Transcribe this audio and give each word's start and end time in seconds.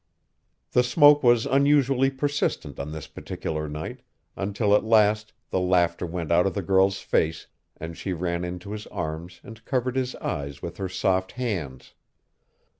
The 0.71 0.81
smoke 0.81 1.21
was 1.21 1.45
unusually 1.45 2.09
persistent 2.09 2.79
on 2.79 2.91
this 2.91 3.05
particular 3.05 3.69
night, 3.69 3.99
until 4.35 4.73
at 4.73 4.83
last 4.83 5.31
the 5.51 5.59
laughter 5.59 6.07
went 6.07 6.31
out 6.31 6.47
of 6.47 6.55
the 6.55 6.63
girl's 6.63 6.97
face, 7.01 7.45
and 7.77 7.95
she 7.95 8.11
ran 8.11 8.43
into 8.43 8.71
his 8.71 8.87
arms 8.87 9.41
and 9.43 9.63
covered 9.63 9.95
his 9.95 10.15
eyes 10.15 10.59
with 10.59 10.77
her 10.77 10.89
soft 10.89 11.33
hands. 11.33 11.93